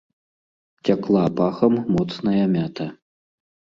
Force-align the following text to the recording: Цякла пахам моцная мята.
Цякла 0.87 1.21
пахам 1.39 1.73
моцная 1.93 2.45
мята. 2.55 2.87